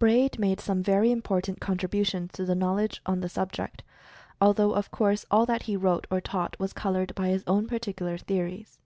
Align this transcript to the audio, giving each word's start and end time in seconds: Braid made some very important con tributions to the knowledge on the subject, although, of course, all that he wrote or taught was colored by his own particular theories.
Braid 0.00 0.40
made 0.40 0.58
some 0.58 0.82
very 0.82 1.12
important 1.12 1.60
con 1.60 1.76
tributions 1.76 2.32
to 2.32 2.44
the 2.44 2.56
knowledge 2.56 3.00
on 3.06 3.20
the 3.20 3.28
subject, 3.28 3.84
although, 4.40 4.72
of 4.72 4.90
course, 4.90 5.24
all 5.30 5.46
that 5.46 5.62
he 5.70 5.76
wrote 5.76 6.04
or 6.10 6.20
taught 6.20 6.58
was 6.58 6.72
colored 6.72 7.14
by 7.14 7.28
his 7.28 7.44
own 7.46 7.68
particular 7.68 8.18
theories. 8.18 8.80